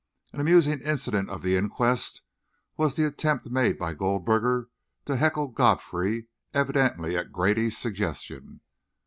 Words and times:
An 0.33 0.39
amusing 0.39 0.81
incident 0.81 1.29
of 1.29 1.43
the 1.43 1.55
inquest 1.55 2.23
was 2.75 2.95
the 2.95 3.05
attempt 3.05 3.51
made 3.51 3.77
by 3.77 3.93
Goldberger 3.93 4.69
to 5.05 5.15
heckle 5.15 5.47
Godfrey, 5.49 6.25
evidently 6.55 7.15
at 7.15 7.31
Grady's 7.31 7.77
suggestion. 7.77 8.61